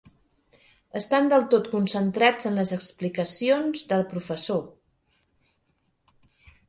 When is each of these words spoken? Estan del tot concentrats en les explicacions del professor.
Estan 0.99 1.27
del 1.33 1.43
tot 1.51 1.67
concentrats 1.73 2.49
en 2.51 2.57
les 2.61 2.73
explicacions 2.77 3.85
del 3.93 4.07
professor. 4.15 4.67